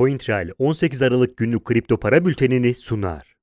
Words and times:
CoinTrail 0.00 0.50
18 0.58 1.02
Aralık 1.02 1.36
günlük 1.36 1.64
kripto 1.64 2.00
para 2.00 2.24
bültenini 2.24 2.74
sunar. 2.74 3.36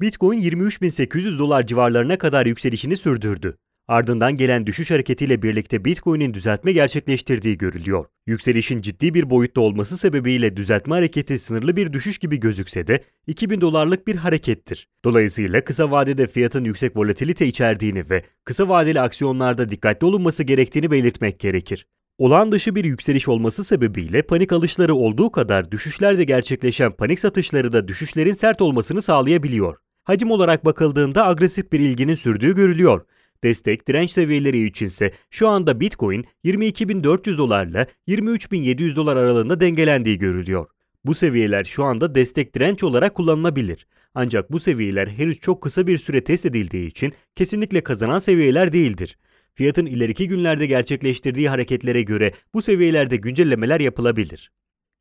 Bitcoin 0.00 0.40
23.800 0.40 1.38
dolar 1.38 1.66
civarlarına 1.66 2.18
kadar 2.18 2.46
yükselişini 2.46 2.96
sürdürdü. 2.96 3.56
Ardından 3.88 4.36
gelen 4.36 4.66
düşüş 4.66 4.90
hareketiyle 4.90 5.42
birlikte 5.42 5.84
Bitcoin'in 5.84 6.34
düzeltme 6.34 6.72
gerçekleştirdiği 6.72 7.58
görülüyor. 7.58 8.04
Yükselişin 8.26 8.80
ciddi 8.80 9.14
bir 9.14 9.30
boyutta 9.30 9.60
olması 9.60 9.98
sebebiyle 9.98 10.56
düzeltme 10.56 10.94
hareketi 10.94 11.38
sınırlı 11.38 11.76
bir 11.76 11.92
düşüş 11.92 12.18
gibi 12.18 12.40
gözükse 12.40 12.86
de 12.86 13.04
2000 13.26 13.60
dolarlık 13.60 14.06
bir 14.06 14.16
harekettir. 14.16 14.88
Dolayısıyla 15.04 15.64
kısa 15.64 15.90
vadede 15.90 16.26
fiyatın 16.26 16.64
yüksek 16.64 16.96
volatilite 16.96 17.46
içerdiğini 17.46 18.10
ve 18.10 18.22
kısa 18.44 18.68
vadeli 18.68 19.00
aksiyonlarda 19.00 19.70
dikkatli 19.70 20.04
olunması 20.04 20.42
gerektiğini 20.42 20.90
belirtmek 20.90 21.40
gerekir. 21.40 21.86
Olağan 22.18 22.52
dışı 22.52 22.74
bir 22.74 22.84
yükseliş 22.84 23.28
olması 23.28 23.64
sebebiyle 23.64 24.22
panik 24.22 24.52
alışları 24.52 24.94
olduğu 24.94 25.32
kadar 25.32 25.70
düşüşlerde 25.70 26.24
gerçekleşen 26.24 26.92
panik 26.92 27.20
satışları 27.20 27.72
da 27.72 27.88
düşüşlerin 27.88 28.32
sert 28.32 28.62
olmasını 28.62 29.02
sağlayabiliyor. 29.02 29.76
Hacim 30.04 30.30
olarak 30.30 30.64
bakıldığında 30.64 31.26
agresif 31.26 31.72
bir 31.72 31.80
ilginin 31.80 32.14
sürdüğü 32.14 32.54
görülüyor. 32.54 33.00
Destek 33.44 33.88
direnç 33.88 34.10
seviyeleri 34.10 34.66
içinse 34.66 35.12
şu 35.30 35.48
anda 35.48 35.80
Bitcoin 35.80 36.24
22.400 36.44 37.38
dolarla 37.38 37.86
23.700 38.08 38.96
dolar 38.96 39.16
aralığında 39.16 39.60
dengelendiği 39.60 40.18
görülüyor. 40.18 40.66
Bu 41.04 41.14
seviyeler 41.14 41.64
şu 41.64 41.84
anda 41.84 42.14
destek 42.14 42.54
direnç 42.54 42.84
olarak 42.84 43.14
kullanılabilir. 43.14 43.86
Ancak 44.14 44.52
bu 44.52 44.60
seviyeler 44.60 45.08
henüz 45.08 45.40
çok 45.40 45.62
kısa 45.62 45.86
bir 45.86 45.98
süre 45.98 46.24
test 46.24 46.46
edildiği 46.46 46.86
için 46.86 47.12
kesinlikle 47.36 47.80
kazanan 47.80 48.18
seviyeler 48.18 48.72
değildir. 48.72 49.18
Fiyatın 49.54 49.86
ileriki 49.86 50.28
günlerde 50.28 50.66
gerçekleştirdiği 50.66 51.48
hareketlere 51.48 52.02
göre 52.02 52.32
bu 52.54 52.62
seviyelerde 52.62 53.16
güncellemeler 53.16 53.80
yapılabilir. 53.80 54.52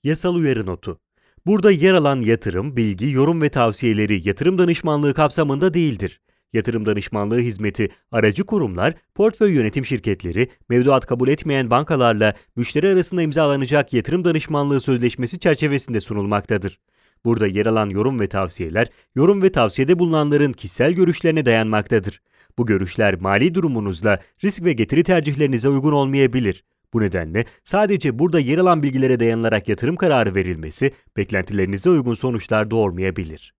Yasal 0.03 0.35
uyarı 0.35 0.65
notu 0.65 0.99
Burada 1.45 1.71
yer 1.71 1.93
alan 1.93 2.21
yatırım, 2.21 2.77
bilgi, 2.77 3.09
yorum 3.11 3.41
ve 3.41 3.49
tavsiyeleri 3.49 4.27
yatırım 4.27 4.57
danışmanlığı 4.57 5.13
kapsamında 5.13 5.73
değildir. 5.73 6.21
Yatırım 6.53 6.85
danışmanlığı 6.85 7.39
hizmeti 7.39 7.89
aracı 8.11 8.45
kurumlar, 8.45 8.93
portföy 9.15 9.53
yönetim 9.53 9.85
şirketleri, 9.85 10.47
mevduat 10.69 11.05
kabul 11.05 11.27
etmeyen 11.27 11.69
bankalarla 11.69 12.33
müşteri 12.55 12.87
arasında 12.87 13.21
imzalanacak 13.21 13.93
yatırım 13.93 14.23
danışmanlığı 14.23 14.79
sözleşmesi 14.79 15.39
çerçevesinde 15.39 15.99
sunulmaktadır. 15.99 16.79
Burada 17.25 17.47
yer 17.47 17.65
alan 17.65 17.89
yorum 17.89 18.19
ve 18.19 18.27
tavsiyeler, 18.27 18.89
yorum 19.15 19.41
ve 19.41 19.51
tavsiyede 19.51 19.99
bulunanların 19.99 20.53
kişisel 20.53 20.93
görüşlerine 20.93 21.45
dayanmaktadır. 21.45 22.21
Bu 22.57 22.65
görüşler 22.65 23.21
mali 23.21 23.55
durumunuzla 23.55 24.19
risk 24.43 24.63
ve 24.63 24.73
getiri 24.73 25.03
tercihlerinize 25.03 25.69
uygun 25.69 25.91
olmayabilir. 25.91 26.63
Bu 26.93 27.01
nedenle 27.01 27.45
sadece 27.63 28.19
burada 28.19 28.39
yer 28.39 28.57
alan 28.57 28.83
bilgilere 28.83 29.19
dayanılarak 29.19 29.69
yatırım 29.69 29.95
kararı 29.95 30.35
verilmesi 30.35 30.91
beklentilerinize 31.17 31.89
uygun 31.89 32.13
sonuçlar 32.13 32.71
doğurmayabilir. 32.71 33.53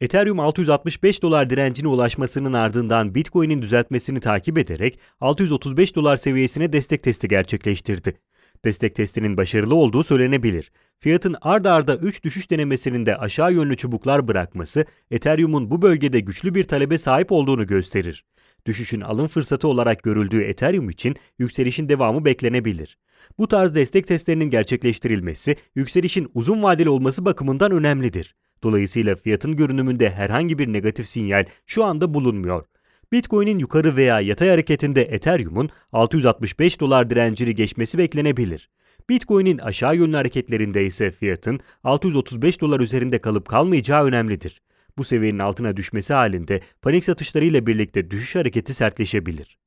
Ethereum 0.00 0.40
665 0.40 1.22
dolar 1.22 1.50
direncine 1.50 1.88
ulaşmasının 1.88 2.52
ardından 2.52 3.14
Bitcoin'in 3.14 3.62
düzeltmesini 3.62 4.20
takip 4.20 4.58
ederek 4.58 4.98
635 5.20 5.96
dolar 5.96 6.16
seviyesine 6.16 6.72
destek 6.72 7.02
testi 7.02 7.28
gerçekleştirdi. 7.28 8.18
Destek 8.64 8.94
testinin 8.94 9.36
başarılı 9.36 9.74
olduğu 9.74 10.02
söylenebilir. 10.02 10.72
Fiyatın 11.00 11.36
ard 11.40 11.64
arda 11.64 11.96
3 11.96 12.24
düşüş 12.24 12.50
denemesinin 12.50 13.06
de 13.06 13.16
aşağı 13.16 13.52
yönlü 13.52 13.76
çubuklar 13.76 14.28
bırakması 14.28 14.84
Ethereum'un 15.10 15.70
bu 15.70 15.82
bölgede 15.82 16.20
güçlü 16.20 16.54
bir 16.54 16.64
talebe 16.64 16.98
sahip 16.98 17.32
olduğunu 17.32 17.66
gösterir. 17.66 18.24
Düşüşün 18.66 19.00
alım 19.00 19.28
fırsatı 19.28 19.68
olarak 19.68 20.02
görüldüğü 20.02 20.42
Ethereum 20.42 20.90
için 20.90 21.16
yükselişin 21.38 21.88
devamı 21.88 22.24
beklenebilir. 22.24 22.98
Bu 23.38 23.48
tarz 23.48 23.74
destek 23.74 24.06
testlerinin 24.06 24.50
gerçekleştirilmesi 24.50 25.56
yükselişin 25.74 26.30
uzun 26.34 26.62
vadeli 26.62 26.88
olması 26.88 27.24
bakımından 27.24 27.72
önemlidir. 27.72 28.34
Dolayısıyla 28.62 29.16
fiyatın 29.16 29.56
görünümünde 29.56 30.10
herhangi 30.10 30.58
bir 30.58 30.72
negatif 30.72 31.06
sinyal 31.06 31.44
şu 31.66 31.84
anda 31.84 32.14
bulunmuyor. 32.14 32.64
Bitcoin'in 33.12 33.58
yukarı 33.58 33.96
veya 33.96 34.20
yatay 34.20 34.48
hareketinde 34.48 35.02
Ethereum'un 35.02 35.70
665 35.92 36.80
dolar 36.80 37.10
direncini 37.10 37.54
geçmesi 37.54 37.98
beklenebilir. 37.98 38.68
Bitcoin'in 39.08 39.58
aşağı 39.58 39.96
yönlü 39.96 40.16
hareketlerinde 40.16 40.86
ise 40.86 41.10
fiyatın 41.10 41.60
635 41.84 42.60
dolar 42.60 42.80
üzerinde 42.80 43.18
kalıp 43.18 43.48
kalmayacağı 43.48 44.04
önemlidir. 44.04 44.62
Bu 44.98 45.04
seviyenin 45.04 45.38
altına 45.38 45.76
düşmesi 45.76 46.14
halinde 46.14 46.60
panik 46.82 47.04
satışlarıyla 47.04 47.66
birlikte 47.66 48.10
düşüş 48.10 48.36
hareketi 48.36 48.74
sertleşebilir. 48.74 49.58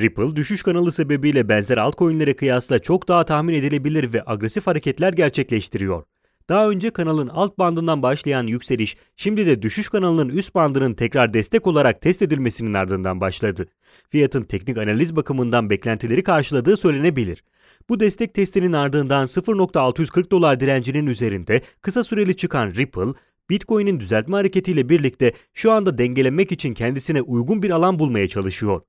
Ripple, 0.00 0.36
düşüş 0.36 0.62
kanalı 0.62 0.92
sebebiyle 0.92 1.48
benzer 1.48 1.78
altcoin'lere 1.78 2.36
kıyasla 2.36 2.78
çok 2.78 3.08
daha 3.08 3.24
tahmin 3.24 3.54
edilebilir 3.54 4.12
ve 4.12 4.22
agresif 4.26 4.66
hareketler 4.66 5.12
gerçekleştiriyor. 5.12 6.04
Daha 6.48 6.70
önce 6.70 6.90
kanalın 6.90 7.28
alt 7.28 7.58
bandından 7.58 8.02
başlayan 8.02 8.46
yükseliş, 8.46 8.96
şimdi 9.16 9.46
de 9.46 9.62
düşüş 9.62 9.88
kanalının 9.88 10.28
üst 10.28 10.54
bandının 10.54 10.94
tekrar 10.94 11.34
destek 11.34 11.66
olarak 11.66 12.00
test 12.02 12.22
edilmesinin 12.22 12.74
ardından 12.74 13.20
başladı. 13.20 13.66
Fiyatın 14.10 14.42
teknik 14.42 14.78
analiz 14.78 15.16
bakımından 15.16 15.70
beklentileri 15.70 16.22
karşıladığı 16.22 16.76
söylenebilir. 16.76 17.44
Bu 17.88 18.00
destek 18.00 18.34
testinin 18.34 18.72
ardından 18.72 19.24
0.640 19.24 20.30
dolar 20.30 20.60
direncinin 20.60 21.06
üzerinde 21.06 21.60
kısa 21.82 22.02
süreli 22.02 22.36
çıkan 22.36 22.74
Ripple, 22.74 23.12
Bitcoin'in 23.50 24.00
düzeltme 24.00 24.36
hareketiyle 24.36 24.88
birlikte 24.88 25.32
şu 25.54 25.72
anda 25.72 25.98
dengelemek 25.98 26.52
için 26.52 26.74
kendisine 26.74 27.22
uygun 27.22 27.62
bir 27.62 27.70
alan 27.70 27.98
bulmaya 27.98 28.28
çalışıyor. 28.28 28.82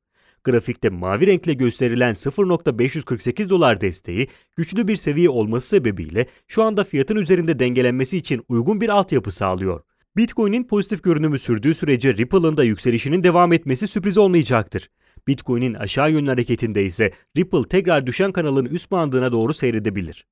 Grafikte 0.47 0.89
mavi 0.89 1.27
renkle 1.27 1.53
gösterilen 1.53 2.13
0.548 2.13 3.49
dolar 3.49 3.81
desteği 3.81 4.27
güçlü 4.55 4.87
bir 4.87 4.95
seviye 4.95 5.29
olması 5.29 5.67
sebebiyle 5.67 6.27
şu 6.47 6.63
anda 6.63 6.83
fiyatın 6.83 7.15
üzerinde 7.15 7.59
dengelenmesi 7.59 8.17
için 8.17 8.43
uygun 8.49 8.81
bir 8.81 8.89
altyapı 8.89 9.31
sağlıyor. 9.31 9.81
Bitcoin'in 10.17 10.63
pozitif 10.63 11.03
görünümü 11.03 11.39
sürdüğü 11.39 11.73
sürece 11.73 12.13
Ripple'ın 12.13 12.57
da 12.57 12.63
yükselişinin 12.63 13.23
devam 13.23 13.53
etmesi 13.53 13.87
sürpriz 13.87 14.17
olmayacaktır. 14.17 14.89
Bitcoin'in 15.27 15.73
aşağı 15.73 16.11
yönlü 16.11 16.29
hareketinde 16.29 16.85
ise 16.85 17.11
Ripple 17.37 17.63
tekrar 17.69 18.07
düşen 18.07 18.31
kanalın 18.31 18.65
üst 18.65 18.91
bandına 18.91 19.31
doğru 19.31 19.53
seyredebilir. 19.53 20.25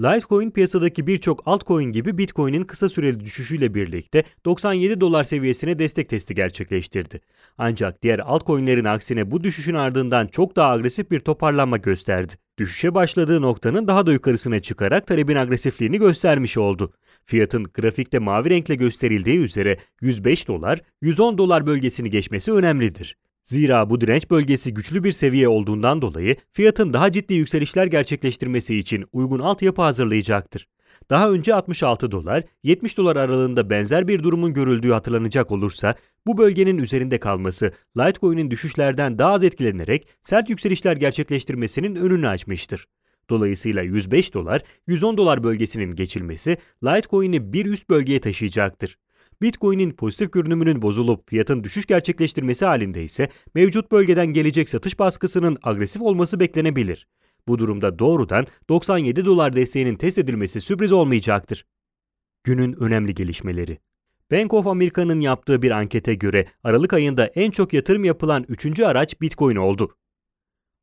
Litecoin 0.00 0.50
piyasadaki 0.50 1.06
birçok 1.06 1.42
altcoin 1.46 1.92
gibi 1.92 2.18
Bitcoin'in 2.18 2.64
kısa 2.64 2.88
süreli 2.88 3.20
düşüşüyle 3.20 3.74
birlikte 3.74 4.24
97 4.44 5.00
dolar 5.00 5.24
seviyesine 5.24 5.78
destek 5.78 6.08
testi 6.08 6.34
gerçekleştirdi. 6.34 7.18
Ancak 7.58 8.02
diğer 8.02 8.18
altcoin'lerin 8.18 8.84
aksine 8.84 9.30
bu 9.30 9.44
düşüşün 9.44 9.74
ardından 9.74 10.26
çok 10.26 10.56
daha 10.56 10.70
agresif 10.70 11.10
bir 11.10 11.20
toparlanma 11.20 11.76
gösterdi. 11.76 12.32
Düşüşe 12.58 12.94
başladığı 12.94 13.42
noktanın 13.42 13.86
daha 13.86 14.06
da 14.06 14.12
yukarısına 14.12 14.60
çıkarak 14.60 15.06
talebin 15.06 15.36
agresifliğini 15.36 15.98
göstermiş 15.98 16.58
oldu. 16.58 16.92
Fiyatın 17.24 17.64
grafikte 17.64 18.18
mavi 18.18 18.50
renkle 18.50 18.74
gösterildiği 18.74 19.38
üzere 19.38 19.78
105 20.00 20.48
dolar, 20.48 20.80
110 21.02 21.38
dolar 21.38 21.66
bölgesini 21.66 22.10
geçmesi 22.10 22.52
önemlidir. 22.52 23.16
Zira 23.42 23.90
bu 23.90 24.00
direnç 24.00 24.30
bölgesi 24.30 24.74
güçlü 24.74 25.04
bir 25.04 25.12
seviye 25.12 25.48
olduğundan 25.48 26.02
dolayı 26.02 26.36
fiyatın 26.52 26.92
daha 26.92 27.12
ciddi 27.12 27.34
yükselişler 27.34 27.86
gerçekleştirmesi 27.86 28.78
için 28.78 29.04
uygun 29.12 29.38
altyapı 29.38 29.82
hazırlayacaktır. 29.82 30.68
Daha 31.10 31.30
önce 31.30 31.54
66 31.54 32.10
dolar, 32.10 32.44
70 32.62 32.96
dolar 32.96 33.16
aralığında 33.16 33.70
benzer 33.70 34.08
bir 34.08 34.22
durumun 34.22 34.52
görüldüğü 34.52 34.90
hatırlanacak 34.90 35.52
olursa, 35.52 35.94
bu 36.26 36.38
bölgenin 36.38 36.78
üzerinde 36.78 37.18
kalması 37.18 37.72
Litecoin'in 37.96 38.50
düşüşlerden 38.50 39.18
daha 39.18 39.32
az 39.32 39.44
etkilenerek 39.44 40.08
sert 40.22 40.50
yükselişler 40.50 40.96
gerçekleştirmesinin 40.96 41.96
önünü 41.96 42.28
açmıştır. 42.28 42.86
Dolayısıyla 43.30 43.82
105 43.82 44.34
dolar, 44.34 44.62
110 44.86 45.16
dolar 45.16 45.44
bölgesinin 45.44 45.94
geçilmesi 45.94 46.56
Litecoin'i 46.84 47.52
bir 47.52 47.66
üst 47.66 47.90
bölgeye 47.90 48.20
taşıyacaktır. 48.20 48.98
Bitcoin'in 49.42 49.90
pozitif 49.90 50.32
görünümünün 50.32 50.82
bozulup 50.82 51.30
fiyatın 51.30 51.64
düşüş 51.64 51.86
gerçekleştirmesi 51.86 52.64
halinde 52.64 53.04
ise 53.04 53.28
mevcut 53.54 53.92
bölgeden 53.92 54.26
gelecek 54.26 54.68
satış 54.68 54.98
baskısının 54.98 55.58
agresif 55.62 56.02
olması 56.02 56.40
beklenebilir. 56.40 57.08
Bu 57.48 57.58
durumda 57.58 57.98
doğrudan 57.98 58.46
97 58.68 59.24
dolar 59.24 59.52
desteğinin 59.52 59.96
test 59.96 60.18
edilmesi 60.18 60.60
sürpriz 60.60 60.92
olmayacaktır. 60.92 61.66
Günün 62.44 62.82
önemli 62.82 63.14
gelişmeleri 63.14 63.78
Bank 64.30 64.54
of 64.54 64.66
America'nın 64.66 65.20
yaptığı 65.20 65.62
bir 65.62 65.70
ankete 65.70 66.14
göre 66.14 66.46
Aralık 66.64 66.92
ayında 66.92 67.26
en 67.26 67.50
çok 67.50 67.72
yatırım 67.72 68.04
yapılan 68.04 68.44
üçüncü 68.48 68.84
araç 68.84 69.20
Bitcoin 69.20 69.56
oldu. 69.56 69.96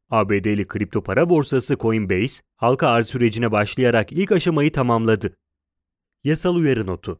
ABD'li 0.09 0.67
kripto 0.67 1.03
para 1.03 1.29
borsası 1.29 1.77
Coinbase, 1.77 2.43
halka 2.55 2.87
arz 2.87 3.07
sürecine 3.07 3.51
başlayarak 3.51 4.11
ilk 4.11 4.31
aşamayı 4.31 4.71
tamamladı. 4.71 5.37
Yasal 6.23 6.55
uyarı 6.55 6.87
notu 6.87 7.19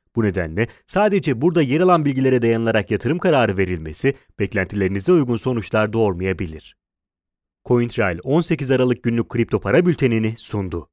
Bu 0.15 0.23
nedenle 0.23 0.67
sadece 0.85 1.41
burada 1.41 1.61
yer 1.61 1.81
alan 1.81 2.05
bilgilere 2.05 2.41
dayanılarak 2.41 2.91
yatırım 2.91 3.19
kararı 3.19 3.57
verilmesi 3.57 4.13
beklentilerinize 4.39 5.11
uygun 5.11 5.37
sonuçlar 5.37 5.93
doğurmayabilir. 5.93 6.75
CoinTrail 7.65 8.19
18 8.23 8.71
Aralık 8.71 9.03
günlük 9.03 9.29
kripto 9.29 9.59
para 9.59 9.85
bültenini 9.85 10.37
sundu. 10.37 10.90